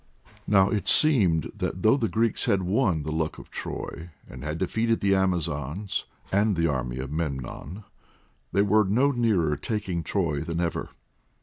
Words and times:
Now 0.47 0.71
it 0.71 0.87
seemed 0.87 1.51
that 1.55 1.83
though 1.83 1.95
the 1.95 2.07
Greeks 2.07 2.45
had 2.45 2.63
won 2.63 3.03
the 3.03 3.11
Luck 3.11 3.37
of 3.37 3.51
Troy 3.51 4.09
and 4.27 4.43
had 4.43 4.57
defeated 4.57 4.99
the 4.99 5.13
Amazons 5.13 6.05
and 6.31 6.55
the 6.55 6.65
army 6.67 6.97
of 6.97 7.11
Memnon, 7.11 7.83
they 8.51 8.63
were 8.63 8.83
no 8.83 9.11
nearer 9.11 9.55
taking 9.55 10.01
Troy 10.01 10.39
than 10.41 10.59
ever. 10.59 10.89